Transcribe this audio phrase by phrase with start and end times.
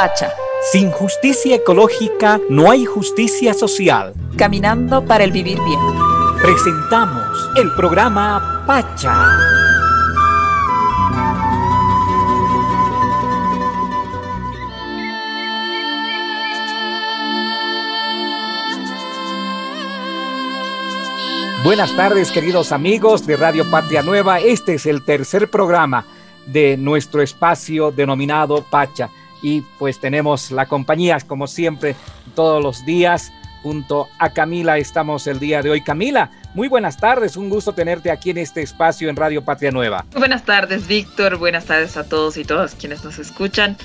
[0.00, 0.32] Pacha.
[0.72, 4.14] Sin justicia ecológica no hay justicia social.
[4.38, 5.78] Caminando para el vivir bien.
[6.40, 9.12] Presentamos el programa Pacha.
[21.62, 24.40] Buenas tardes queridos amigos de Radio Patria Nueva.
[24.40, 26.06] Este es el tercer programa
[26.46, 29.10] de nuestro espacio denominado Pacha.
[29.42, 31.96] Y pues tenemos la compañía, como siempre,
[32.34, 33.32] todos los días.
[33.62, 35.82] Junto a Camila estamos el día de hoy.
[35.82, 40.06] Camila, muy buenas tardes, un gusto tenerte aquí en este espacio en Radio Patria Nueva.
[40.16, 43.76] buenas tardes, Víctor, buenas tardes a todos y todas quienes nos escuchan.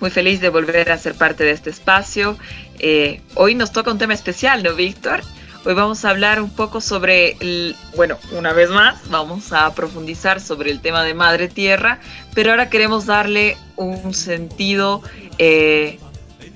[0.00, 2.36] Muy feliz de volver a ser parte de este espacio.
[2.80, 5.20] Eh, hoy nos toca un tema especial, ¿no, Víctor?
[5.62, 10.40] Hoy vamos a hablar un poco sobre, el, bueno, una vez más, vamos a profundizar
[10.40, 12.00] sobre el tema de Madre Tierra,
[12.34, 15.02] pero ahora queremos darle un sentido
[15.36, 15.98] eh,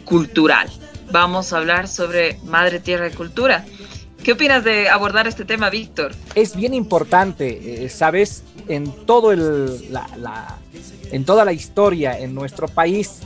[0.06, 0.70] cultural.
[1.12, 3.66] Vamos a hablar sobre Madre Tierra y cultura.
[4.22, 6.14] ¿Qué opinas de abordar este tema, Víctor?
[6.34, 8.42] Es bien importante, eh, ¿sabes?
[8.68, 9.86] En, todo el,
[11.12, 13.18] en toda la historia en nuestro país,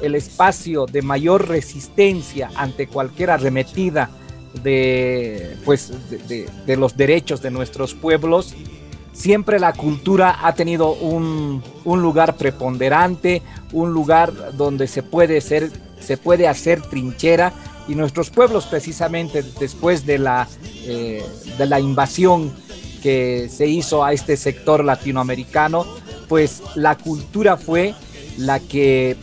[0.00, 4.08] el espacio de mayor resistencia ante cualquier arremetida
[4.62, 5.92] de, pues,
[6.28, 8.54] de, los derechos de nuestros pueblos,
[9.12, 16.16] siempre la cultura ha tenido un, lugar preponderante, un lugar donde se puede, ser, se
[16.16, 17.52] puede hacer trinchera
[17.88, 20.48] y nuestros pueblos precisamente después de la,
[20.84, 21.24] eh,
[21.58, 22.52] de la invasión
[23.02, 25.86] que se hizo a este sector latinoamericano,
[26.28, 27.94] pues la cultura fue
[28.36, 29.16] la que,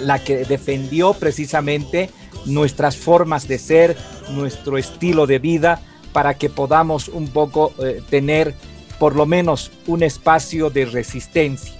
[0.00, 2.10] la que defendió precisamente
[2.46, 3.96] nuestras formas de ser,
[4.30, 5.80] nuestro estilo de vida,
[6.12, 8.54] para que podamos un poco eh, tener
[8.98, 11.74] por lo menos un espacio de resistencia.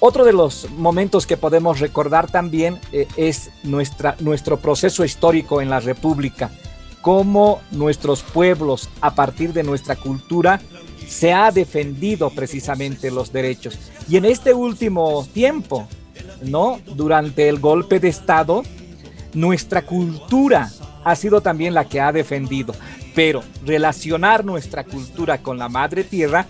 [0.00, 5.70] Otro de los momentos que podemos recordar también eh, es nuestra, nuestro proceso histórico en
[5.70, 6.50] la República,
[7.00, 10.60] cómo nuestros pueblos, a partir de nuestra cultura,
[11.08, 13.76] se ha defendido precisamente los derechos.
[14.08, 15.88] Y en este último tiempo,
[16.42, 16.80] ¿no?
[16.94, 18.62] Durante el golpe de Estado,
[19.38, 20.70] nuestra cultura
[21.04, 22.74] ha sido también la que ha defendido,
[23.14, 26.46] pero relacionar nuestra cultura con la madre tierra,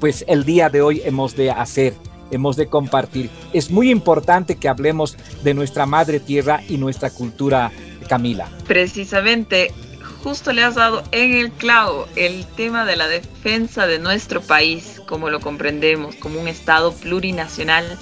[0.00, 1.94] pues el día de hoy hemos de hacer,
[2.30, 3.30] hemos de compartir.
[3.52, 7.70] Es muy importante que hablemos de nuestra madre tierra y nuestra cultura,
[8.08, 8.48] Camila.
[8.66, 9.72] Precisamente,
[10.24, 15.00] justo le has dado en el clavo el tema de la defensa de nuestro país,
[15.06, 17.96] como lo comprendemos, como un Estado plurinacional,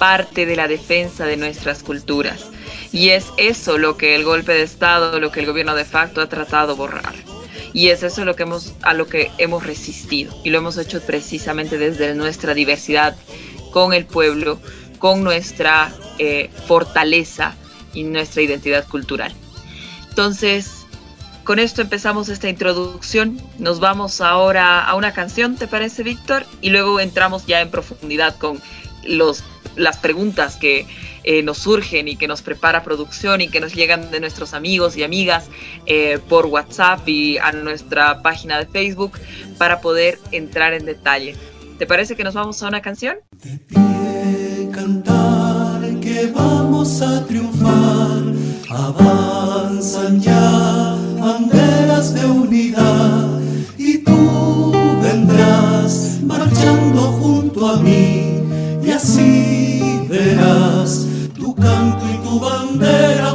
[0.00, 2.50] parte de la defensa de nuestras culturas.
[2.94, 6.20] Y es eso lo que el golpe de Estado, lo que el gobierno de facto
[6.20, 7.16] ha tratado de borrar.
[7.72, 10.32] Y es eso lo que hemos, a lo que hemos resistido.
[10.44, 13.16] Y lo hemos hecho precisamente desde nuestra diversidad
[13.72, 14.60] con el pueblo,
[15.00, 17.56] con nuestra eh, fortaleza
[17.94, 19.34] y nuestra identidad cultural.
[20.10, 20.86] Entonces,
[21.42, 23.42] con esto empezamos esta introducción.
[23.58, 26.46] Nos vamos ahora a una canción, ¿te parece, Víctor?
[26.60, 28.62] Y luego entramos ya en profundidad con
[29.02, 29.42] los,
[29.74, 30.86] las preguntas que
[31.24, 34.96] eh, nos surgen y que nos prepara producción y que nos llegan de nuestros amigos
[34.96, 35.48] y amigas
[35.86, 39.18] eh, por WhatsApp y a nuestra página de Facebook
[39.58, 41.34] para poder entrar en detalle.
[41.78, 43.16] ¿Te parece que nos vamos a una canción?
[43.42, 45.64] De pie cantar
[46.00, 48.22] que vamos a triunfar,
[48.68, 53.40] avanzan ya banderas de unidad
[53.78, 58.42] y tú vendrás marchando junto a mí
[58.84, 61.03] y así verás
[61.64, 63.30] canto y tu bandera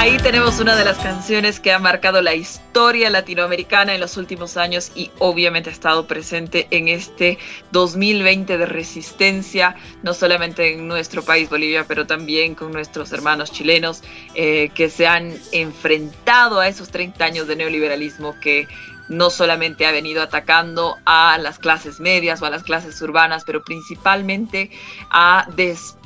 [0.00, 4.56] Ahí tenemos una de las canciones que ha marcado la historia latinoamericana en los últimos
[4.56, 7.36] años y obviamente ha estado presente en este
[7.72, 14.02] 2020 de resistencia, no solamente en nuestro país Bolivia, pero también con nuestros hermanos chilenos
[14.34, 18.68] eh, que se han enfrentado a esos 30 años de neoliberalismo que
[19.10, 23.62] no solamente ha venido atacando a las clases medias o a las clases urbanas, pero
[23.62, 24.70] principalmente
[25.10, 25.96] ha des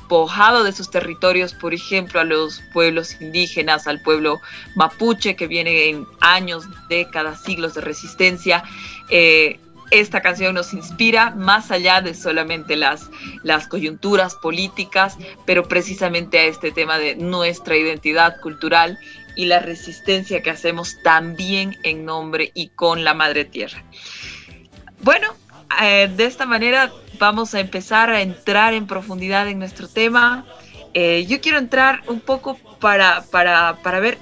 [0.64, 4.40] de sus territorios, por ejemplo, a los pueblos indígenas, al pueblo
[4.76, 8.62] mapuche, que viene en años, décadas, siglos de resistencia.
[9.10, 9.58] Eh,
[9.90, 13.10] esta canción nos inspira más allá de solamente las,
[13.42, 15.16] las coyunturas políticas,
[15.46, 18.98] pero precisamente a este tema de nuestra identidad cultural
[19.36, 23.82] y la resistencia que hacemos también en nombre y con la madre tierra.
[25.00, 25.34] Bueno,
[25.82, 30.44] eh, de esta manera vamos a empezar a entrar en profundidad en nuestro tema.
[30.92, 34.18] Eh, yo quiero entrar un poco para, para, para, ver,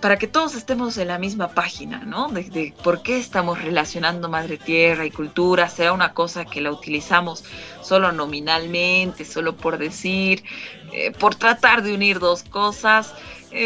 [0.00, 2.28] para que todos estemos en la misma página, ¿no?
[2.28, 5.68] De, por qué estamos relacionando madre tierra y cultura.
[5.68, 7.44] ¿Será una cosa que la utilizamos
[7.82, 10.44] solo nominalmente, solo por decir,
[10.92, 13.14] eh, por tratar de unir dos cosas?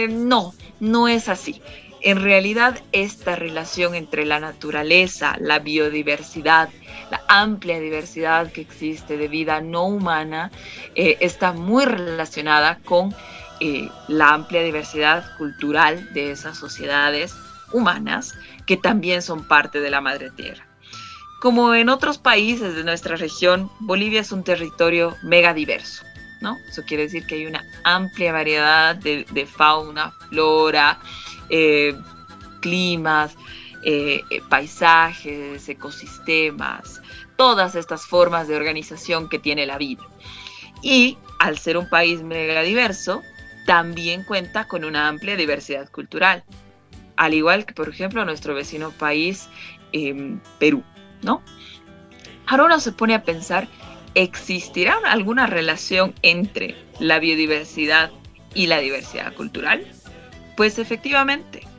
[0.08, 1.60] no, no es así.
[2.04, 6.68] En realidad, esta relación entre la naturaleza, la biodiversidad,
[7.10, 10.50] la amplia diversidad que existe de vida no humana,
[10.94, 13.14] eh, está muy relacionada con
[13.60, 17.34] eh, la amplia diversidad cultural de esas sociedades
[17.72, 18.34] humanas
[18.66, 20.66] que también son parte de la madre tierra.
[21.40, 26.04] Como en otros países de nuestra región, Bolivia es un territorio mega diverso.
[26.40, 26.56] ¿no?
[26.68, 30.98] Eso quiere decir que hay una amplia variedad de, de fauna, flora,
[31.48, 31.94] eh,
[32.60, 33.36] climas,
[33.84, 37.02] eh, eh, paisajes, ecosistemas,
[37.36, 40.02] todas estas formas de organización que tiene la vida.
[40.80, 43.22] Y al ser un país mega diverso,
[43.66, 46.44] también cuenta con una amplia diversidad cultural,
[47.16, 49.48] al igual que por ejemplo nuestro vecino país
[49.92, 50.82] em, Perú,
[51.22, 51.42] ¿no?
[52.46, 53.68] Ahora uno se pone a pensar,
[54.14, 58.10] ¿existirá alguna relación entre la biodiversidad
[58.54, 59.86] y la diversidad cultural?
[60.56, 61.73] Pues efectivamente.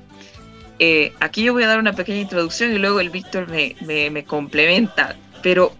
[0.79, 4.25] Eh, aquí yo voy a dar una pequeña introducción y luego el Víctor me, me,
[4.25, 5.15] complementa.
[5.41, 5.73] Pero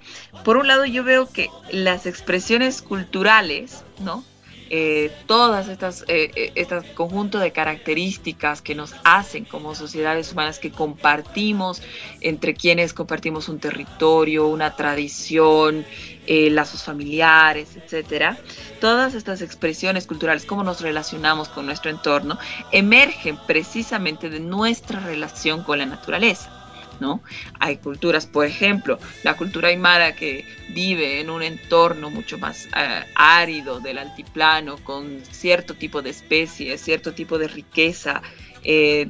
[0.44, 4.24] por un lado yo veo que las expresiones culturales, ¿no?
[4.70, 10.72] Eh, todas estas, eh, este conjunto de características que nos hacen como sociedades humanas que
[10.72, 11.84] compartimos,
[12.22, 15.86] entre quienes compartimos un territorio, una tradición,
[16.26, 18.40] eh, lazos familiares, etcétera.
[18.82, 22.40] Todas estas expresiones culturales, cómo nos relacionamos con nuestro entorno,
[22.72, 26.65] emergen precisamente de nuestra relación con la naturaleza.
[27.00, 27.22] ¿No?
[27.60, 33.04] Hay culturas, por ejemplo, la cultura aymara que vive en un entorno mucho más eh,
[33.16, 38.22] árido del altiplano, con cierto tipo de especies, cierto tipo de riqueza
[38.64, 39.10] eh,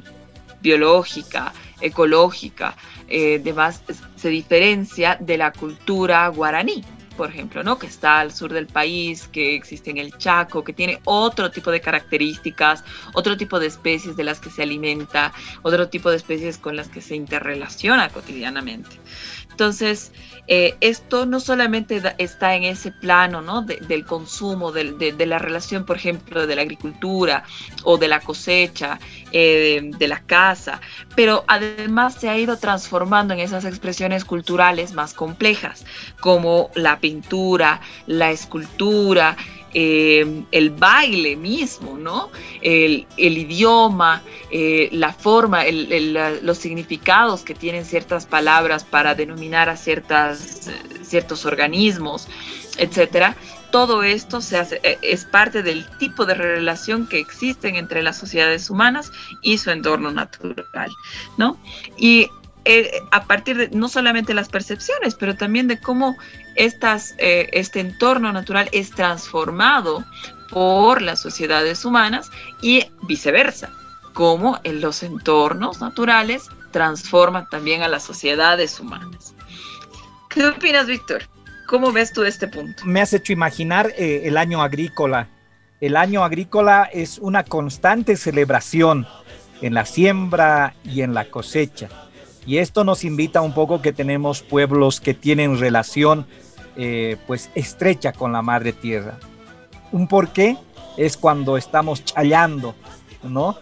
[0.60, 2.76] biológica, ecológica,
[3.08, 3.82] demás,
[4.16, 6.82] se diferencia de la cultura guaraní,
[7.16, 7.78] por ejemplo, ¿no?
[7.78, 11.70] Que está al sur del país, que existe en el Chaco, que tiene otro tipo
[11.70, 12.84] de características,
[13.14, 15.32] otro tipo de especies de las que se alimenta,
[15.62, 18.96] otro tipo de especies con las que se interrelaciona cotidianamente.
[19.56, 20.12] Entonces,
[20.48, 23.62] eh, esto no solamente está en ese plano ¿no?
[23.62, 27.42] del consumo, de, la relación, por ejemplo, de la agricultura
[27.82, 28.98] o de la cosecha,
[29.32, 30.82] eh, de, la casa,
[31.14, 35.86] pero además se ha ido transformando en esas expresiones culturales más complejas,
[36.20, 39.38] como la pintura, la escultura,
[39.74, 42.30] eh, el baile mismo, ¿no?
[42.62, 45.64] El, idioma, eh, la forma,
[46.42, 50.70] los significados que tienen ciertas palabras para denominar a ciertas,
[51.02, 52.28] ciertos organismos,
[52.78, 53.36] etcétera.
[53.70, 54.38] Todo esto
[54.82, 59.70] eh, es parte del tipo de relación que existen entre las sociedades humanas y su
[59.70, 60.90] entorno natural,
[61.36, 61.58] ¿no?
[61.96, 62.28] Y
[63.10, 66.16] a partir de no solamente las percepciones, pero también de cómo
[66.56, 70.04] eh, este entorno natural es transformado
[70.50, 72.30] por las sociedades humanas
[72.60, 73.70] y viceversa,
[74.14, 79.34] como en los entornos naturales transforman también a las sociedades humanas.
[80.28, 81.22] ¿Qué opinas, Víctor?
[81.66, 82.84] ¿Cómo ves tú este punto?
[82.84, 85.28] Me has hecho imaginar eh, el año agrícola.
[85.80, 89.06] El año agrícola es una constante celebración
[89.62, 91.88] en la siembra y en la cosecha.
[92.46, 96.26] Y esto nos invita un poco que tenemos pueblos que tienen relación
[96.76, 99.18] eh, pues estrecha con la madre tierra.
[99.90, 100.56] Un porqué
[100.96, 102.74] es cuando estamos challando,
[103.22, 103.56] ¿no?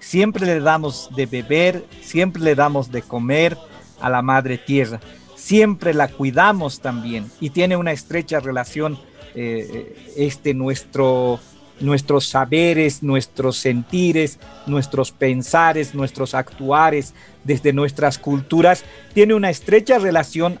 [0.00, 3.56] Siempre le damos de beber, siempre le damos de comer
[4.00, 5.00] a la madre tierra,
[5.34, 8.98] siempre la cuidamos también y tiene una estrecha relación
[9.34, 11.40] eh, este nuestro
[11.80, 17.14] nuestros saberes, nuestros sentires, nuestros pensares, nuestros actuares,
[17.44, 20.58] desde nuestras culturas, tiene una estrecha relación.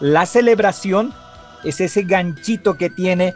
[0.00, 1.12] La celebración
[1.64, 3.34] es ese ganchito que tiene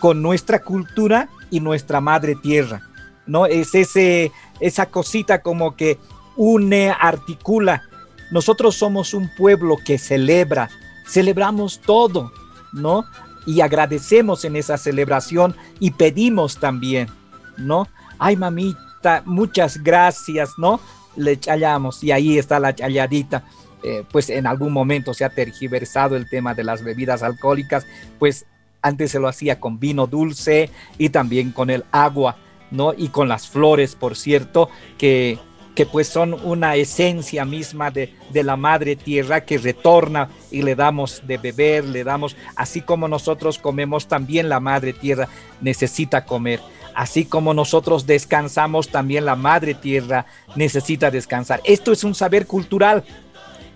[0.00, 2.82] con nuestra cultura y nuestra madre tierra,
[3.26, 3.46] ¿no?
[3.46, 4.30] Es ese,
[4.60, 5.98] esa cosita como que
[6.36, 7.82] une, articula.
[8.30, 10.68] Nosotros somos un pueblo que celebra,
[11.06, 12.32] celebramos todo,
[12.72, 13.04] ¿no?
[13.48, 17.08] Y agradecemos en esa celebración y pedimos también,
[17.56, 17.88] ¿no?
[18.18, 20.78] Ay, mamita, muchas gracias, ¿no?
[21.16, 23.44] Le challamos y ahí está la challadita.
[23.82, 27.86] Eh, pues en algún momento se ha tergiversado el tema de las bebidas alcohólicas,
[28.18, 28.44] pues
[28.82, 32.36] antes se lo hacía con vino dulce y también con el agua,
[32.70, 32.92] ¿no?
[32.94, 35.38] Y con las flores, por cierto, que,
[35.78, 40.74] que pues son una esencia misma de, de, la madre tierra que retorna y le
[40.74, 45.28] damos de beber, le damos, así como nosotros comemos, también la madre tierra
[45.60, 46.58] necesita comer.
[46.96, 51.60] Así como nosotros descansamos, también la madre tierra necesita descansar.
[51.62, 53.04] Esto es un saber cultural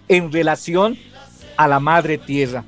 [0.08, 0.98] en relación
[1.56, 2.64] a la madre tierra.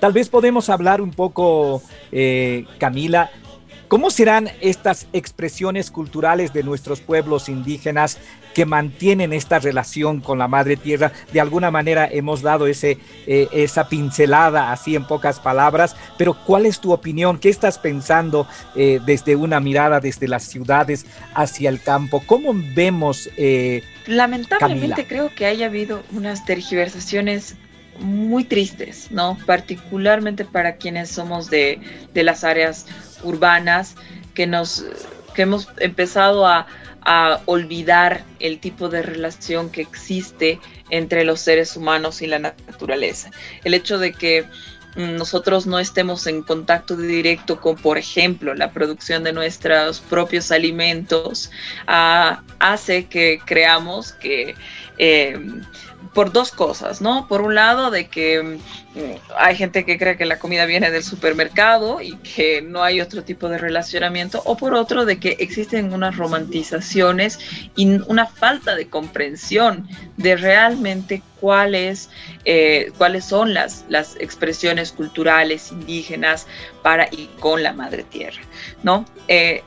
[0.00, 3.30] Tal vez podemos hablar un poco, eh, Camila,
[3.94, 8.18] ¿cómo serán estas expresiones culturales de nuestros pueblos indígenas
[8.52, 11.12] que mantienen esta relación con la madre tierra?
[11.32, 12.98] De alguna manera hemos dado ese,
[13.28, 17.38] eh, esa pincelada así en pocas palabras, pero ¿cuál es tu opinión?
[17.38, 22.20] ¿Qué estás pensando eh, desde una mirada desde las ciudades hacia el campo?
[22.26, 23.30] ¿Cómo vemos...
[24.08, 27.54] Lamentablemente creo que haya habido unas tergiversaciones
[27.98, 29.38] muy tristes, ¿no?
[29.46, 31.80] Particularmente para quienes somos de,
[32.12, 32.86] de las áreas
[33.22, 33.94] urbanas,
[34.34, 34.84] que, nos,
[35.34, 36.66] que hemos empezado a,
[37.04, 40.58] a olvidar el tipo de relación que existe
[40.90, 43.30] entre los seres humanos y la naturaleza.
[43.62, 44.44] El hecho de que
[44.96, 50.50] mm, nosotros no estemos en contacto directo con, por ejemplo, la producción de nuestros propios
[50.50, 51.50] alimentos,
[51.88, 54.54] uh, hace que creamos que
[54.98, 55.38] eh,
[56.14, 57.26] por dos cosas, ¿no?
[57.28, 59.00] Por un lado, de que mm,
[59.36, 63.24] hay gente que cree que la comida viene del supermercado y que no hay otro
[63.24, 67.38] tipo de relacionamiento, o por otro, de que existen unas romantizaciones
[67.74, 72.08] y una falta de comprensión de realmente cuáles,
[72.44, 76.46] eh, cuáles son las, las expresiones culturales indígenas
[76.82, 78.40] para y con la madre tierra,
[78.82, 79.04] ¿no?
[79.28, 79.62] Eh,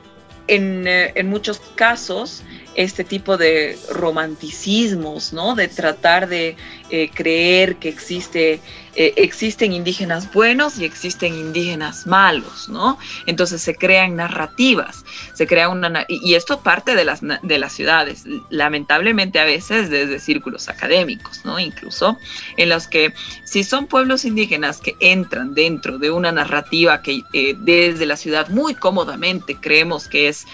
[0.48, 2.42] en, eh, en muchos casos,
[2.78, 5.56] este tipo de romanticismos, ¿no?
[5.56, 6.54] De tratar de
[6.90, 8.60] eh, creer que existe,
[8.94, 12.98] eh, existen indígenas buenos y existen indígenas malos, ¿no?
[13.26, 15.04] Entonces se crean narrativas,
[15.34, 16.06] se crea una...
[16.08, 21.60] Y esto parte de las, de las ciudades, lamentablemente a veces desde círculos académicos, ¿no?
[21.60, 22.16] Incluso
[22.56, 23.12] en los que
[23.44, 28.48] si son pueblos indígenas que entran dentro de una narrativa que eh, desde la ciudad
[28.48, 30.46] muy cómodamente creemos que es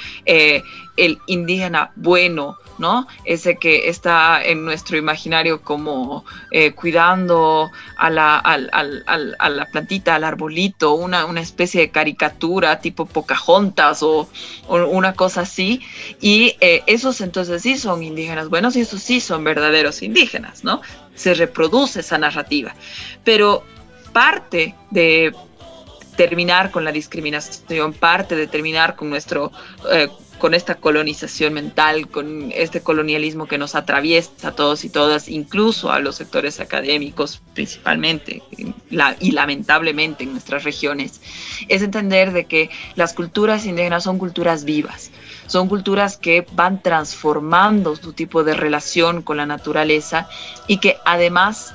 [0.96, 3.06] el indígena bueno, ¿no?
[3.24, 11.24] Ese que está en nuestro imaginario como eh, cuidando a la, plantita, al arbolito, una,
[11.40, 14.28] especie de caricatura tipo Pocahontas o,
[14.68, 15.80] una cosa así.
[16.20, 20.80] Y eh, esos entonces sí son indígenas buenos y esos sí son verdaderos indígenas, ¿no?
[21.14, 22.74] Se reproduce esa narrativa.
[23.24, 23.64] Pero
[24.12, 25.34] parte de
[26.16, 29.50] terminar con la discriminación, parte de terminar con nuestro
[29.90, 30.08] eh,
[30.44, 35.90] con esta colonización mental, con este colonialismo que nos atraviesa a todos y todas, incluso
[35.90, 38.42] a los sectores académicos principalmente
[39.20, 41.22] y lamentablemente en nuestras regiones,
[41.68, 45.12] es entender de que las culturas indígenas son culturas vivas,
[45.46, 50.28] son culturas que van transformando su tipo de relación con la naturaleza
[50.66, 51.72] y que además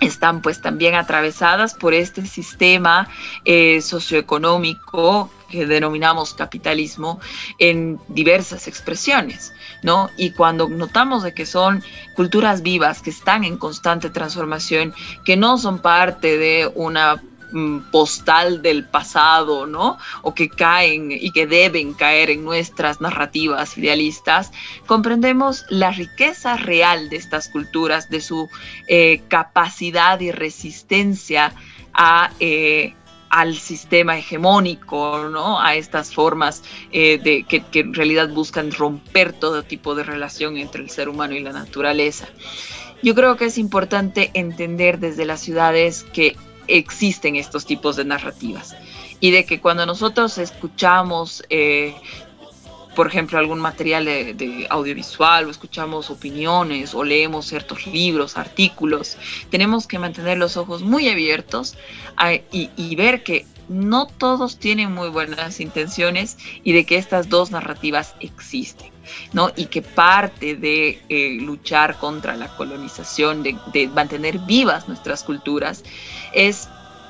[0.00, 3.08] están pues también atravesadas por este sistema
[3.44, 7.20] eh, socioeconómico que denominamos capitalismo
[7.58, 10.10] en diversas expresiones, ¿no?
[10.16, 11.82] Y cuando notamos de que son
[12.14, 17.22] culturas vivas que están en constante transformación, que no son parte de una
[17.90, 19.98] postal del pasado, ¿no?
[20.22, 24.50] O que caen y que deben caer en nuestras narrativas idealistas,
[24.86, 28.48] comprendemos la riqueza real de estas culturas, de su
[28.88, 31.52] eh, capacidad y resistencia
[32.40, 32.94] eh,
[33.30, 35.60] al sistema hegemónico, ¿no?
[35.60, 40.82] a estas formas eh, de, que, en realidad buscan romper todo tipo de relación entre
[40.82, 42.26] el ser humano y la naturaleza.
[43.02, 46.36] Yo creo que es importante entender desde las ciudades que
[46.68, 48.74] existen estos tipos de narrativas
[49.20, 51.94] y de que cuando nosotros escuchamos eh,
[52.94, 54.08] por ejemplo, algún material
[54.70, 59.16] audiovisual o escuchamos opiniones o leemos ciertos libros, artículos,
[59.50, 61.76] tenemos que mantener los ojos muy abiertos
[62.52, 68.14] y, ver que no todos tienen muy buenas intenciones y de que estas dos narrativas
[68.20, 68.92] existen.
[69.34, 69.50] ¿no?
[69.54, 75.84] Y que parte de eh, luchar contra la colonización, de mantener vivas nuestras culturas,
[76.34, 76.68] es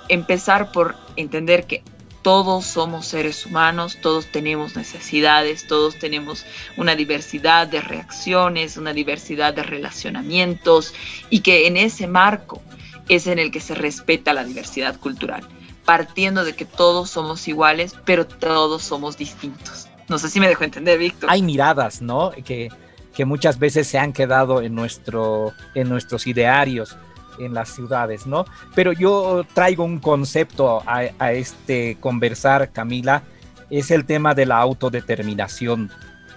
[0.09, 1.83] empezar por entender que
[2.23, 6.47] todos somos seres humanos, todos tenemos necesidades, todos tenemos
[6.79, 10.95] una diversidad de reacciones, una diversidad de relacionamientos
[11.29, 12.63] y que en ese marco
[13.11, 15.47] es en el que se respeta la diversidad cultural,
[15.85, 19.89] partiendo de que todos somos iguales, pero todos somos distintos.
[20.09, 21.31] No sé si me dejo entender, Víctor.
[21.31, 22.31] Hay miradas, ¿no?
[22.31, 22.71] Que,
[23.15, 26.97] que muchas veces se han quedado en, nuestro, en nuestros idearios
[27.39, 28.45] en las ciudades, ¿no?
[28.75, 33.23] Pero yo traigo un concepto a, a, este conversar, Camila,
[33.71, 35.91] es el tema de la autodeterminación,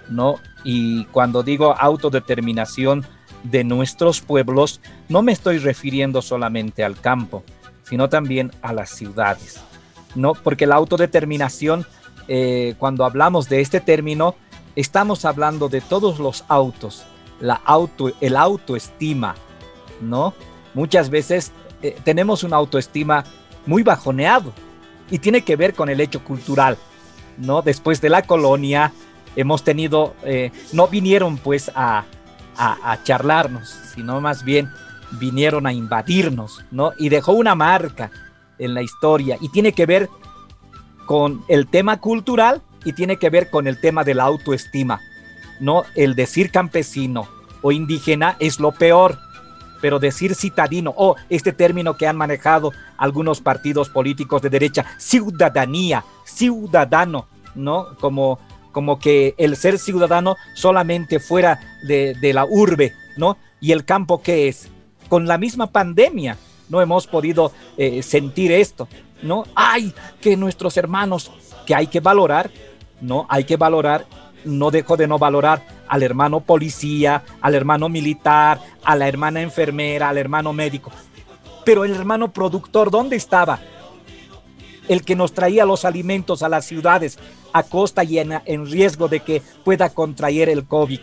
[0.08, 0.36] ¿no?
[0.64, 3.06] Y cuando digo autodeterminación
[3.44, 7.44] de nuestros pueblos, no me estoy refiriendo solamente al campo,
[7.84, 9.60] sino también a las ciudades,
[10.14, 10.34] ¿no?
[10.34, 11.86] Porque la autodeterminación
[12.28, 14.34] eh, cuando hablamos de este término,
[14.76, 17.04] estamos hablando de todos los autos,
[17.40, 19.34] la auto, el autoestima,
[20.02, 20.34] ¿no?
[20.74, 23.24] Muchas veces eh, tenemos una autoestima
[23.66, 24.52] muy bajoneado
[25.10, 26.76] y tiene que ver con el hecho cultural,
[27.36, 27.62] ¿no?
[27.62, 28.92] Después de la colonia
[29.36, 32.04] hemos tenido, eh, no vinieron pues a,
[32.56, 34.68] a, a, charlarnos, sino más bien
[35.12, 36.92] vinieron a invadirnos, ¿no?
[36.98, 38.10] Y dejó una marca
[38.58, 40.08] en la historia y tiene que ver
[41.06, 45.00] con el tema cultural y tiene que ver con el tema de la autoestima.
[45.60, 47.28] No, el decir campesino
[47.62, 49.18] o indígena es lo peor,
[49.80, 56.04] pero decir citadino o este término que han manejado algunos partidos políticos de derecha, ciudadanía,
[56.24, 57.96] ciudadano, ¿no?
[58.00, 58.38] Como,
[58.72, 63.36] como que el ser ciudadano solamente fuera de, de la urbe, ¿no?
[63.60, 64.68] Y el campo, ¿qué es?
[65.08, 66.36] Con la misma pandemia,
[66.68, 68.88] no hemos podido eh, sentir esto.
[69.22, 69.44] ¿no?
[69.54, 71.30] Ay, que nuestros hermanos
[71.66, 72.50] que hay que valorar,
[73.00, 74.06] no, hay que valorar,
[74.44, 80.08] no dejo de no valorar al hermano policía, al hermano militar, a la hermana enfermera,
[80.08, 80.90] al hermano médico.
[81.64, 83.60] Pero el hermano productor, ¿dónde estaba?
[84.88, 87.18] El que nos traía los alimentos a las ciudades
[87.52, 91.00] a costa y en, en riesgo de que pueda contraer el COVID,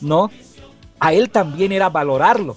[0.00, 0.30] ¿no?
[0.98, 2.56] A él también era valorarlo.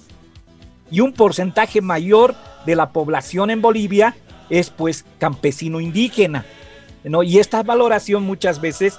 [0.90, 2.34] Y un porcentaje mayor
[2.66, 4.16] de la población en Bolivia
[4.48, 6.44] es pues campesino indígena,
[7.04, 7.22] ¿no?
[7.22, 8.98] Y esta valoración muchas veces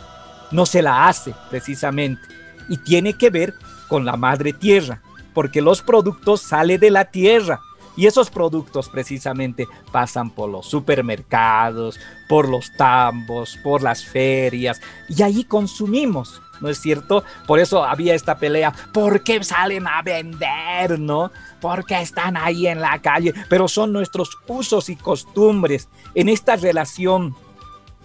[0.51, 2.21] no se la hace precisamente
[2.69, 3.53] y tiene que ver
[3.87, 5.01] con la madre tierra,
[5.33, 7.59] porque los productos salen de la tierra
[7.97, 15.21] y esos productos precisamente pasan por los supermercados, por los tambos, por las ferias y
[15.21, 16.41] ahí consumimos.
[16.61, 17.23] ¿no es cierto?
[17.47, 21.31] Por eso había esta pelea, ¿por qué salen a vender, no?
[21.59, 27.35] Porque están ahí en la calle, pero son nuestros usos y costumbres en esta relación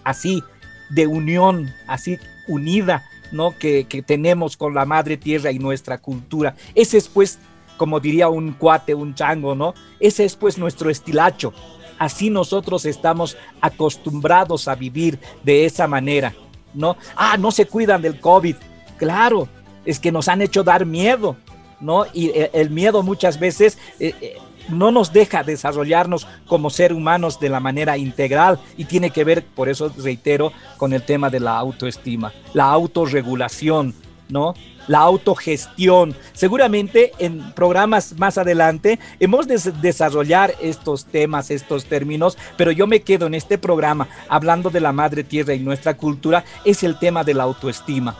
[0.03, 0.43] así
[0.89, 3.57] de unión, así unida, ¿no?
[3.57, 6.55] Que, que tenemos con la madre tierra y nuestra cultura.
[6.75, 7.39] Ese es pues,
[7.77, 9.73] como diría un cuate, un chango, ¿no?
[9.99, 11.53] Ese es pues nuestro estilacho.
[11.99, 16.33] Así nosotros estamos acostumbrados a vivir de esa manera.
[16.73, 16.95] ¿no?
[17.15, 18.55] Ah, no se cuidan del COVID.
[18.97, 19.49] Claro,
[19.85, 21.35] es que nos han hecho dar miedo,
[21.79, 22.05] ¿no?
[22.13, 24.37] Y eh, el miedo muchas veces eh, eh,
[24.69, 29.45] no nos deja desarrollarnos como ser humanos de la manera integral y tiene que ver,
[29.45, 33.93] por eso reitero, con el tema de la autoestima, la autorregulación,
[34.29, 34.53] ¿no?
[34.87, 36.15] La autogestión.
[36.33, 43.01] Seguramente en programas más adelante hemos de desarrollar estos temas, estos términos, pero yo me
[43.01, 47.23] quedo en este programa hablando de la madre tierra y nuestra cultura, es el tema
[47.23, 48.15] de la autoestima.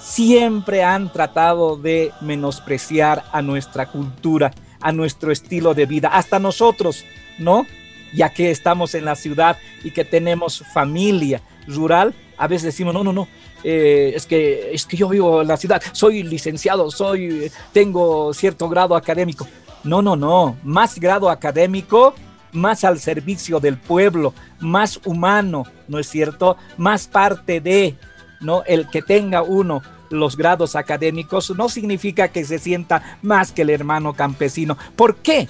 [0.00, 4.50] Siempre han tratado de menospreciar a nuestra cultura,
[4.80, 7.04] a nuestro estilo de vida, hasta nosotros,
[7.38, 7.66] ¿no?
[8.12, 13.04] Ya que estamos en la ciudad y que tenemos familia rural, a veces decimos, no,
[13.04, 13.28] no, no,
[13.62, 18.68] eh, es, que, es que yo vivo en la ciudad, soy licenciado, soy, tengo cierto
[18.68, 19.46] grado académico.
[19.84, 22.14] No, no, no, más grado académico,
[22.52, 26.56] más al servicio del pueblo, más humano, ¿no es cierto?
[26.76, 27.96] Más parte de,
[28.40, 28.62] ¿no?
[28.64, 33.70] El que tenga uno los grados académicos no significa que se sienta más que el
[33.70, 34.76] hermano campesino.
[34.96, 35.48] ¿Por qué?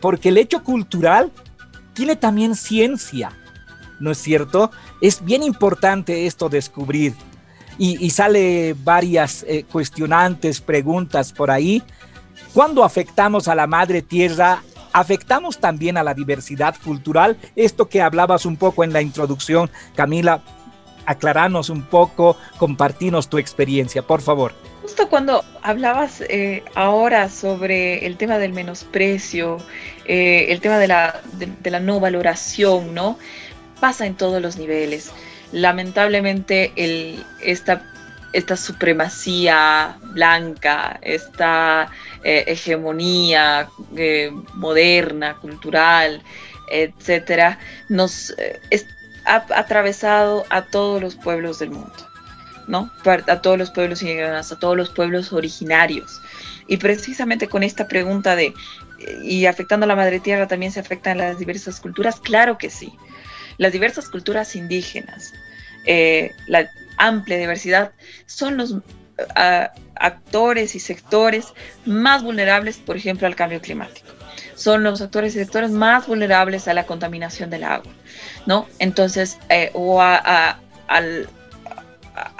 [0.00, 1.30] Porque el hecho cultural
[1.92, 3.32] tiene también ciencia,
[3.98, 4.70] ¿no es cierto?
[5.00, 7.14] Es bien importante esto descubrir
[7.82, 11.82] y, sale varias eh, cuestionantes, preguntas por ahí.
[12.52, 14.62] ¿Cuándo afectamos a la madre tierra?
[14.92, 17.38] ¿Afectamos también a la diversidad cultural?
[17.56, 20.42] Esto que hablabas un poco en la introducción, Camila,
[21.10, 24.54] aclararnos un poco, compartirnos tu experiencia, por favor.
[24.82, 29.58] Justo cuando hablabas eh, ahora sobre el tema del menosprecio,
[30.04, 33.18] eh, el tema de la, de, la no valoración, ¿no?
[33.80, 35.10] Pasa en todos los niveles.
[35.50, 36.72] Lamentablemente
[37.40, 37.82] esta,
[38.32, 41.90] esta supremacía blanca, esta
[42.22, 43.68] eh, hegemonía
[44.54, 46.22] moderna, cultural,
[46.70, 48.32] etcétera, nos
[49.24, 52.10] ha atravesado a todos los pueblos del mundo.
[52.66, 52.90] ¿no?
[53.04, 56.20] A todos los pueblos indígenas, a todos los pueblos originarios.
[56.68, 58.54] Y precisamente con esta pregunta de,
[59.24, 62.20] ¿y afectando a la madre tierra también se afectan las diversas culturas?
[62.20, 62.92] Claro que sí.
[63.58, 65.32] Las diversas culturas indígenas,
[65.84, 67.92] eh, la amplia diversidad,
[68.26, 68.76] son los
[69.96, 71.52] actores y sectores
[71.84, 74.19] más vulnerables, por ejemplo, al cambio climático.
[74.60, 77.90] Son los actores y sectores más vulnerables a la contaminación del agua,
[78.44, 78.66] ¿no?
[78.78, 81.28] Entonces, eh, o a, al,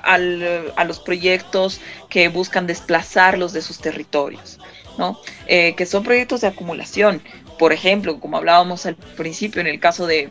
[0.04, 1.80] a los proyectos
[2.10, 4.58] que buscan desplazarlos de sus territorios,
[4.98, 5.18] ¿no?
[5.46, 7.22] Eh, que son proyectos de acumulación.
[7.58, 10.28] Por ejemplo, como hablábamos al principio en el caso de,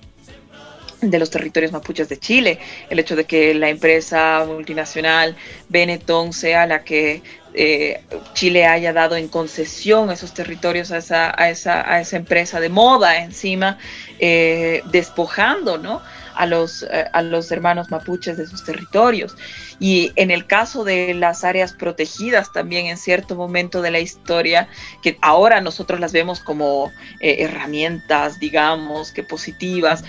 [1.01, 2.59] de los territorios mapuches de Chile,
[2.89, 5.35] el hecho de que la empresa multinacional
[5.69, 7.21] Benetton sea la que
[7.53, 8.01] eh,
[8.33, 12.69] Chile haya dado en concesión esos territorios a esa, a esa, a esa empresa de
[12.69, 13.79] moda encima,
[14.19, 16.01] eh, despojando, ¿no?
[16.35, 19.35] a los, eh, a los hermanos mapuches de sus territorios.
[19.79, 24.69] Y en el caso de las áreas protegidas también en cierto momento de la historia,
[25.01, 30.03] que ahora nosotros las vemos como herramientas, digamos, que positivas,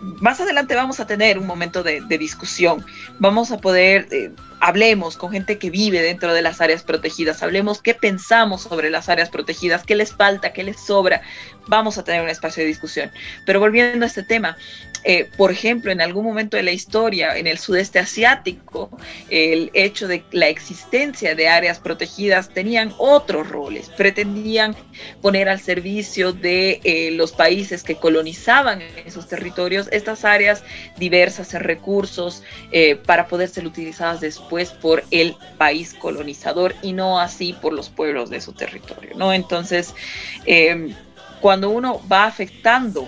[0.00, 2.84] más adelante vamos a tener un momento de, discusión.
[3.18, 4.30] Vamos a poder, eh,
[4.60, 9.08] hablemos con gente que vive dentro de las áreas protegidas, hablemos qué pensamos sobre las
[9.08, 11.22] áreas protegidas, qué les falta, qué les sobra.
[11.66, 13.10] Vamos a tener un espacio de discusión.
[13.46, 14.56] Pero volviendo a este tema,
[15.04, 18.90] eh, por ejemplo, en algún momento de la historia, en el sudeste asiático,
[19.28, 24.74] el hecho de la existencia de áreas protegidas tenían otros roles, pretendían
[25.20, 30.64] poner al servicio de eh, los países que colonizaban esos territorios estas áreas
[30.96, 37.20] diversas en recursos eh, para poder ser utilizadas después por el país colonizador y no
[37.20, 39.32] así por los pueblos de su territorio.
[39.32, 39.94] Entonces,
[41.40, 43.06] cuando uno va afectando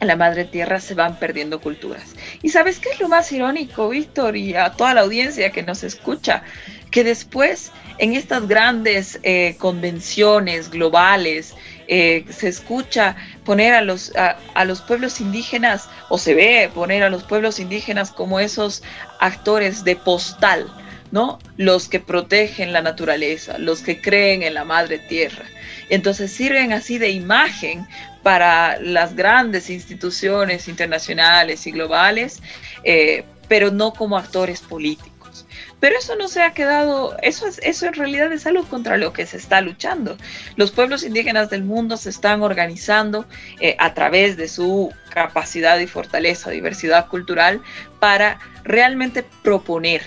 [0.00, 2.14] a la madre tierra se van perdiendo culturas.
[2.42, 5.82] ¿Y sabes qué es lo más irónico, Víctor, y a toda la audiencia que nos
[5.82, 6.42] escucha?
[6.90, 11.54] Que después, en estas grandes eh, convenciones globales,
[11.88, 17.10] eh, se escucha poner a los, a, los pueblos indígenas, o se ve poner a
[17.10, 18.82] los pueblos indígenas como esos
[19.20, 20.66] actores de postal,
[21.10, 21.38] ¿no?
[21.56, 25.44] Los que protegen la naturaleza, los que creen en la madre tierra.
[25.88, 27.86] Entonces sirven así de imagen
[28.26, 32.42] para las grandes instituciones internacionales y globales,
[32.82, 35.46] eh, pero no como actores políticos.
[35.78, 39.12] Pero eso no se ha quedado, eso, es, eso en realidad es algo contra lo
[39.12, 40.16] que se está luchando.
[40.56, 43.26] Los pueblos indígenas del mundo se están organizando
[43.60, 47.62] eh, a través de su capacidad y fortaleza, diversidad cultural,
[48.00, 50.02] para realmente proponer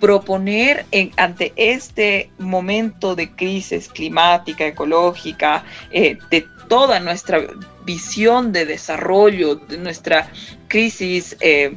[0.00, 7.48] proponer en, ante este momento de crisis climática, ecológica, eh, de toda nuestra
[7.84, 10.30] visión de desarrollo, de nuestra
[10.68, 11.74] crisis, eh,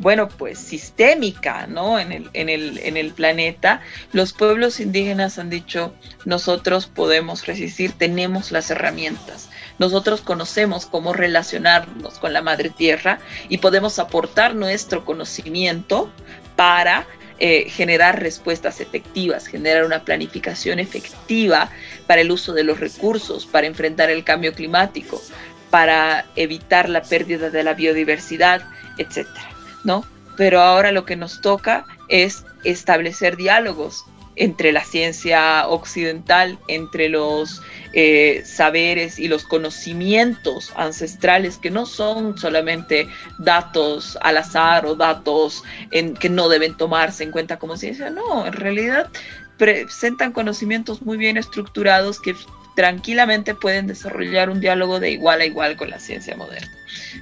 [0.00, 2.00] bueno, pues sistémica, ¿no?
[2.00, 7.92] En el, en, el, en el planeta, los pueblos indígenas han dicho, nosotros podemos resistir,
[7.92, 9.48] tenemos las herramientas.
[9.78, 16.10] Nosotros conocemos cómo relacionarnos con la madre tierra y podemos aportar nuestro conocimiento
[16.56, 17.06] para
[17.44, 21.70] eh, generar respuestas efectivas, generar una planificación efectiva
[22.06, 25.20] para el uso de los recursos, para enfrentar el cambio climático,
[25.68, 28.62] para evitar la pérdida de la biodiversidad,
[28.96, 29.50] etcétera,
[29.82, 30.06] ¿no?
[30.36, 34.04] Pero ahora lo que nos toca es establecer diálogos
[34.36, 42.38] entre la ciencia occidental, entre los eh, saberes y los conocimientos ancestrales que no son
[42.38, 48.10] solamente datos al azar o datos en, que no deben tomarse en cuenta como ciencia,
[48.10, 49.10] no, en realidad
[49.58, 52.34] presentan conocimientos muy bien estructurados que
[52.74, 56.72] tranquilamente pueden desarrollar un diálogo de igual a igual con la ciencia moderna,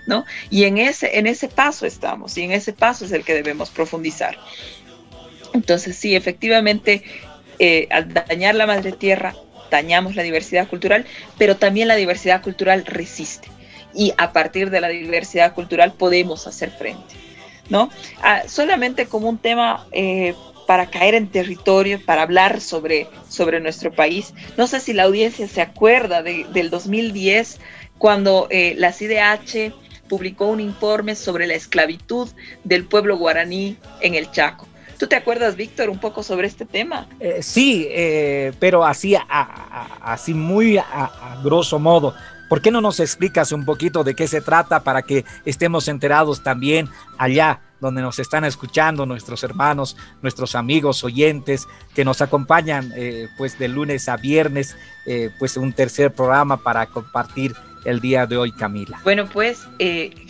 [0.06, 0.24] ¿no?
[0.48, 3.70] Y en ese, en ese paso estamos, y en ese paso es el que debemos
[3.70, 4.38] profundizar.
[5.52, 7.02] Entonces, sí, efectivamente,
[7.58, 9.34] eh, al dañar la madre tierra,
[9.70, 11.06] dañamos la diversidad cultural,
[11.38, 13.48] pero también la diversidad cultural resiste.
[13.94, 17.14] Y a partir de la diversidad cultural podemos hacer frente.
[17.70, 17.88] ¿no?
[18.22, 20.34] Ah, solamente como un tema eh,
[20.66, 24.34] para caer en territorio, para hablar sobre, sobre nuestro país.
[24.56, 27.58] No sé si la audiencia se acuerda del 2010,
[27.98, 29.72] cuando eh, la CIDH
[30.08, 32.28] publicó un informe sobre la esclavitud
[32.64, 34.66] del pueblo guaraní en el Chaco.
[35.00, 37.06] ¿Tú te acuerdas, Víctor, un poco sobre este tema?
[37.20, 39.16] Eh, sí, eh, pero así,
[40.02, 42.14] así muy a, grosso modo.
[42.50, 46.42] ¿Por qué no nos explicas un poquito de qué se trata para que estemos enterados
[46.42, 46.86] también
[47.16, 53.58] allá donde nos están escuchando nuestros hermanos, nuestros amigos oyentes que nos acompañan eh, pues
[53.58, 54.76] de lunes a viernes,
[55.38, 57.54] pues un tercer programa para compartir
[57.86, 59.00] el día de hoy, Camila?
[59.02, 59.62] Bueno, pues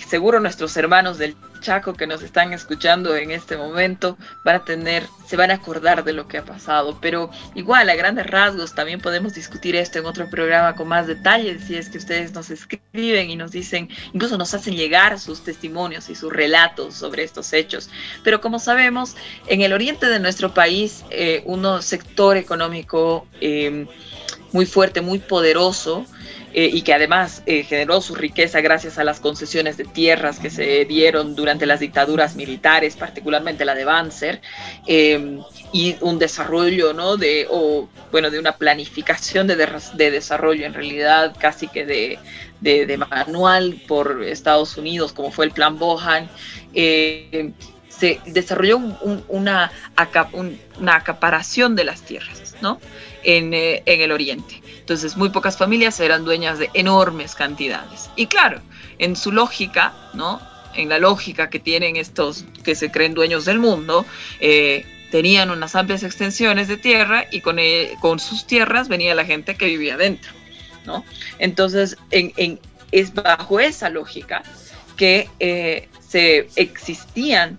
[0.08, 5.04] seguro nuestros hermanos del Chaco que nos están escuchando en este momento van a tener,
[5.26, 9.00] se van a acordar de lo que ha pasado, pero igual a grandes rasgos también
[9.00, 13.30] podemos discutir esto en otro programa con más detalles si es que ustedes nos escriben
[13.30, 17.90] y nos dicen, incluso nos hacen llegar sus testimonios y sus relatos sobre estos hechos.
[18.24, 23.86] Pero como sabemos, en el oriente de nuestro país, eh, un sector económico eh,
[24.52, 26.06] muy fuerte, muy poderoso,
[26.52, 30.50] eh, y que además eh, generó su riqueza gracias a las concesiones de tierras que
[30.50, 34.40] se dieron durante las dictaduras militares, particularmente la de Banzer,
[34.86, 35.40] em,
[35.72, 37.16] y un desarrollo, ¿no?
[37.16, 39.54] De, o, bueno, de una planificación de,
[39.94, 42.18] de desarrollo en realidad casi que de,
[42.60, 46.28] de, manual por Estados Unidos, como fue el Plan Bohan.
[48.02, 48.78] Eh, se desarrolló
[49.28, 49.70] una,
[50.32, 52.80] una acaparación de las tierras ¿no?
[53.22, 54.62] en, en el oriente.
[54.78, 58.10] Entonces, muy pocas familias eran dueñas de enormes cantidades.
[58.16, 58.60] Y claro,
[58.98, 60.40] en su lógica, ¿no?
[60.74, 64.06] En la lógica que tienen estos que se creen dueños del mundo,
[64.38, 69.24] eh, tenían unas amplias extensiones de tierra y con, eh, con, sus tierras venía la
[69.24, 70.32] gente que vivía dentro,
[70.86, 71.04] ¿no?
[71.38, 72.60] Entonces, en,
[72.92, 74.42] es bajo esa lógica
[74.96, 77.58] que eh, se existían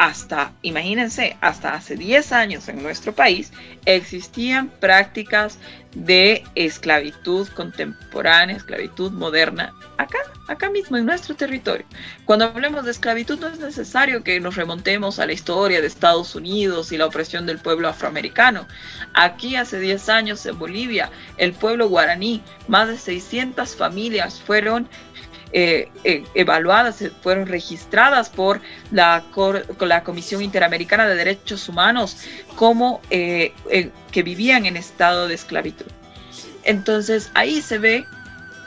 [0.00, 3.52] hasta, imagínense, hasta hace 10 años en nuestro país
[3.84, 5.58] existían prácticas
[5.94, 11.84] de esclavitud contemporánea, esclavitud moderna, acá, acá mismo en nuestro territorio.
[12.24, 16.34] Cuando hablemos de esclavitud no es necesario que nos remontemos a la historia de Estados
[16.34, 18.66] Unidos y la opresión del pueblo afroamericano.
[19.12, 24.88] Aquí hace 10 años en Bolivia, el pueblo guaraní, más de 600 familias fueron
[25.52, 28.60] eh, eh, evaluadas, eh, fueron registradas por
[28.92, 29.24] la,
[29.80, 32.16] la Comisión Interamericana de Derechos Humanos
[32.54, 35.86] como que vivían en estado de esclavitud.
[36.62, 38.04] Entonces ahí se ve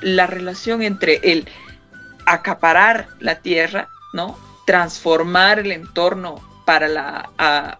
[0.01, 1.47] la relación entre el
[2.25, 4.37] acaparar la tierra, ¿no?
[4.65, 7.29] transformar el entorno para la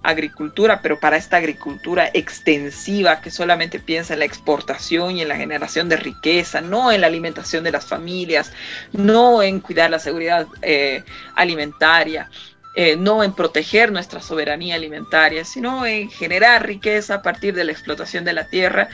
[0.03, 5.35] agricultura, pero para esta agricultura extensiva que solamente piensa en la exportación y en la
[5.35, 8.51] generación de riqueza, no en la alimentación de las familias,
[8.91, 11.03] no en cuidar la seguridad eh,
[11.35, 12.29] alimentaria.
[12.75, 17.71] Eh, no en proteger nuestra soberanía alimentaria, sino en generar riqueza a partir de la
[17.71, 18.89] explotación de la tierra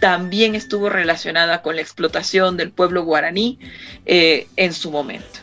[0.00, 3.58] también estuvo relacionada con la explotación del pueblo guaraní
[4.06, 5.40] eh, en su momento.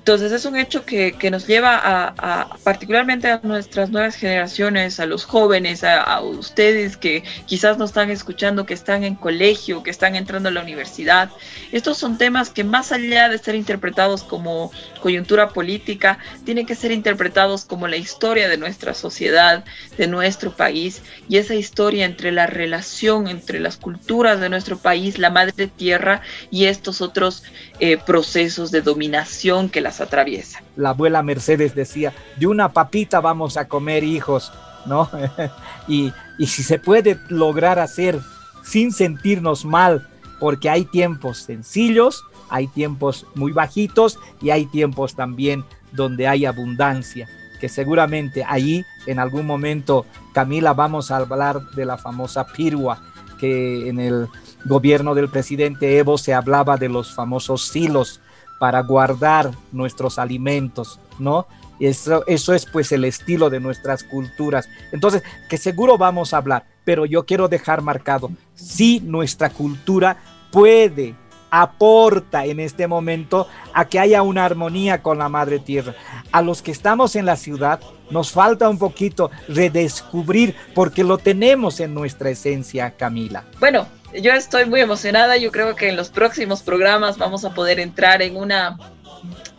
[0.00, 5.26] Entonces es un hecho que, nos lleva a, particularmente a nuestras nuevas generaciones, a los
[5.26, 10.48] jóvenes, a, ustedes que quizás no están escuchando, que están en colegio, que están entrando
[10.48, 11.30] a la universidad.
[11.70, 16.92] Estos son temas que más allá de ser interpretados como coyuntura política, tienen que ser
[16.92, 19.64] interpretados como la historia de nuestra sociedad,
[19.98, 25.18] de nuestro país y esa historia entre la relación entre las culturas de nuestro país,
[25.18, 27.42] la madre tierra y estos otros
[27.80, 30.62] eh, procesos de dominación que la atraviesa.
[30.76, 34.52] La abuela Mercedes decía, de una papita vamos a comer hijos,
[34.86, 35.10] ¿no?
[35.88, 38.20] y, y si se puede lograr hacer
[38.62, 40.06] sin sentirnos mal,
[40.38, 47.28] porque hay tiempos sencillos, hay tiempos muy bajitos y hay tiempos también donde hay abundancia,
[47.60, 53.02] que seguramente ahí en algún momento, Camila, vamos a hablar de la famosa pirua,
[53.40, 54.28] que en el
[54.64, 58.20] gobierno del presidente Evo se hablaba de los famosos silos
[58.58, 61.46] para guardar nuestros alimentos, ¿no?
[61.80, 64.68] Eso, eso es pues el estilo de nuestras culturas.
[64.92, 70.18] Entonces, que seguro vamos a hablar, pero yo quiero dejar marcado, si nuestra cultura
[70.52, 71.14] puede,
[71.50, 75.94] aporta en este momento a que haya una armonía con la madre tierra.
[76.32, 81.80] A los que estamos en la ciudad nos falta un poquito redescubrir porque lo tenemos
[81.80, 83.44] en nuestra esencia, Camila.
[83.58, 85.36] Bueno, yo estoy muy emocionada.
[85.36, 88.78] Yo creo que en los próximos programas vamos a poder entrar en una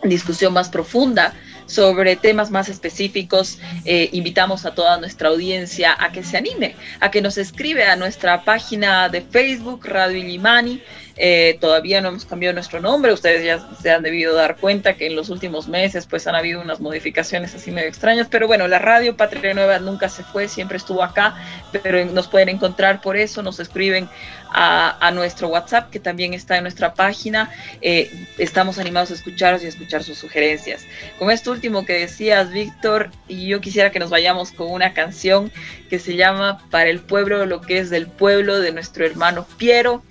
[0.03, 1.33] discusión más profunda
[1.65, 3.59] sobre temas más específicos.
[3.85, 7.95] Eh, invitamos a toda nuestra audiencia a que se anime, a que nos escribe a
[7.95, 10.81] nuestra página de Facebook, Radio Illimani,
[11.17, 13.13] Eh, todavía no hemos cambiado nuestro nombre.
[13.13, 16.61] Ustedes ya se han debido dar cuenta que en los últimos meses pues han habido
[16.61, 18.27] unas modificaciones así medio extrañas.
[18.29, 21.35] Pero bueno, la radio Patria Nueva nunca se fue, siempre estuvo acá.
[21.71, 24.09] Pero nos pueden encontrar por eso, nos escriben
[24.53, 27.51] a, nuestro WhatsApp que también está en nuestra página.
[27.81, 30.85] Eh, estamos animados a escucharos y a escuchar sus sugerencias.
[31.19, 35.51] Con esto último que decías, Víctor, yo quisiera que nos vayamos con una canción
[35.89, 40.03] que se llama Para el pueblo lo que es del pueblo de nuestro hermano Piero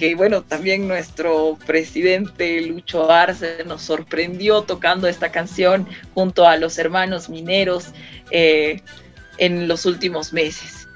[0.00, 6.78] que bueno, también nuestro presidente Lucho Arce nos sorprendió tocando esta canción junto a los
[6.78, 7.88] hermanos mineros
[8.30, 8.80] eh,
[9.36, 10.88] en los últimos meses.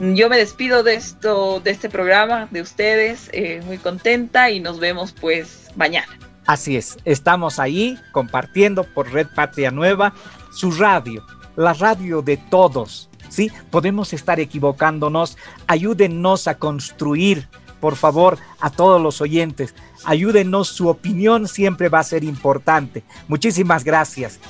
[0.00, 4.80] Yo me despido de esto, de este programa, de ustedes, eh, muy contenta y nos
[4.80, 6.18] vemos pues mañana.
[6.44, 10.12] Así es, estamos ahí compartiendo por Red Patria Nueva
[10.52, 13.08] su radio, la radio de todos.
[13.28, 15.38] Sí, podemos estar equivocándonos.
[15.68, 17.46] Ayúdennos a construir
[17.80, 23.04] por favor, a todos los oyentes, ayúdenos, su opinión siempre va a ser importante.
[23.28, 24.40] Muchísimas gracias.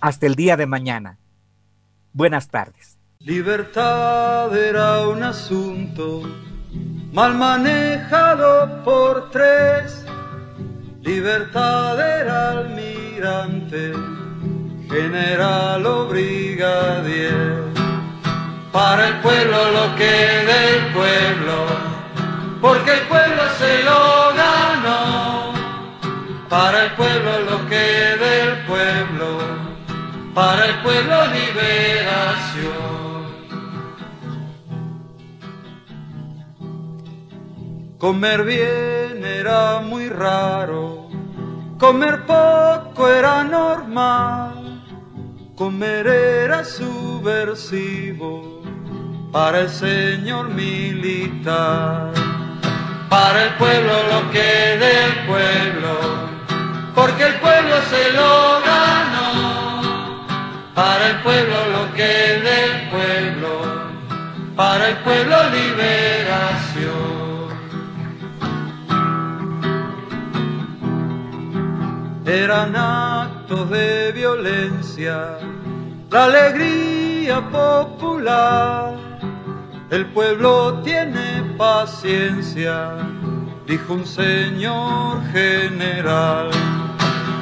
[0.00, 1.18] Hasta el día de mañana.
[2.12, 2.96] Buenas tardes.
[3.18, 6.22] Libertad era un asunto
[7.12, 10.04] mal manejado por tres.
[11.02, 13.92] Libertad era almirante,
[14.88, 17.64] general o brigadier.
[18.72, 21.85] Para el pueblo lo que del pueblo
[22.60, 25.52] porque el pueblo se lo ganó.
[26.48, 29.38] Para el pueblo lo que del pueblo,
[30.34, 32.86] para el pueblo liberación.
[37.98, 41.08] Comer bien era muy raro,
[41.78, 44.84] comer poco era normal,
[45.56, 48.62] comer era subversivo
[49.32, 52.12] para el señor militar
[53.08, 55.98] para el pueblo lo que del pueblo,
[56.94, 60.22] porque el pueblo se lo ganó,
[60.74, 63.50] para el pueblo lo que del pueblo,
[64.56, 67.16] para el pueblo liberación.
[72.26, 75.38] Eran actos de violencia,
[76.10, 79.06] la alegría popular
[79.90, 81.25] el pueblo tiene
[81.56, 82.98] paciencia,
[83.66, 86.50] dijo un señor general.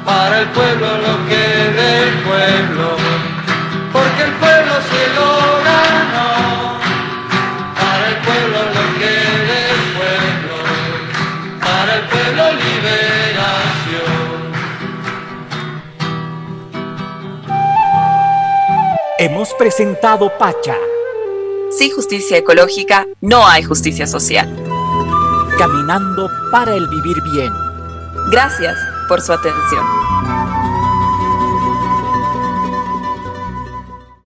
[0.05, 1.45] Para el pueblo lo que
[1.81, 2.95] del pueblo,
[3.91, 5.29] porque el pueblo se lo
[5.63, 6.79] ganó.
[7.75, 9.15] Para el pueblo lo que
[9.51, 10.57] del pueblo,
[11.59, 14.05] para el pueblo liberación.
[19.17, 20.75] Hemos presentado Pacha
[21.77, 24.47] sin justicia ecológica no hay justicia social.
[25.57, 27.51] Caminando para el vivir bien.
[28.31, 29.85] Gracias por su atención.